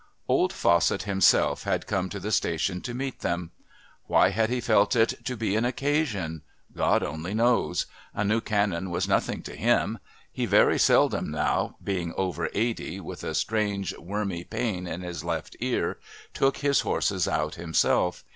[0.27, 3.51] Old Fawcett himself had come to the station to meet them.
[4.07, 6.41] Why had he felt it to be an occasion?
[6.75, 7.85] God only knows.
[8.15, 9.99] A new Canon was nothing to him.
[10.31, 15.55] He very seldom now, being over eighty, with a strange "wormy" pain in his left
[15.59, 15.99] ear,
[16.33, 18.23] took his horses out himself.